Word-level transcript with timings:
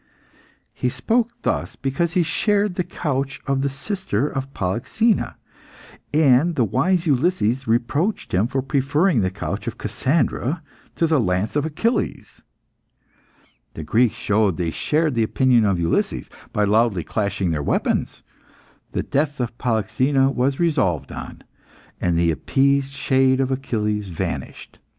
He 0.73 0.89
spoke 0.89 1.29
thus 1.43 1.75
because 1.75 2.13
he 2.13 2.23
shared 2.23 2.73
the 2.73 2.83
couch 2.83 3.39
of 3.45 3.61
the 3.61 3.69
sister 3.69 4.27
of 4.27 4.51
Polyxena, 4.51 5.37
and 6.11 6.55
the 6.55 6.63
wise 6.63 7.05
Ulysses 7.05 7.67
reproached 7.67 8.33
him 8.33 8.47
for 8.47 8.63
preferring 8.63 9.21
the 9.21 9.29
couch 9.29 9.67
of 9.67 9.77
Cassandra 9.77 10.63
to 10.95 11.05
the 11.05 11.19
lance 11.19 11.55
of 11.55 11.67
Achilles. 11.67 12.41
The 13.75 13.83
Greeks 13.83 14.15
showed 14.15 14.57
they 14.57 14.71
shared 14.71 15.13
the 15.13 15.21
opinion 15.21 15.65
of 15.65 15.79
Ulysses, 15.79 16.31
by 16.51 16.63
loudly 16.63 17.03
clashing 17.03 17.51
their 17.51 17.61
weapons. 17.61 18.23
The 18.93 19.03
death 19.03 19.39
of 19.39 19.55
Polyxena 19.59 20.31
was 20.31 20.59
resolved 20.59 21.11
on, 21.11 21.43
and 22.01 22.17
the 22.17 22.31
appeased 22.31 22.91
shade 22.93 23.39
of 23.39 23.51
Achilles 23.51 24.07
vanished. 24.09 24.79